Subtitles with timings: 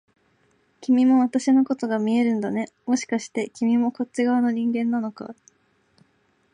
[0.81, 5.35] 君も私のことが見えるんだね、もしかして君もこっち側の人間なのか？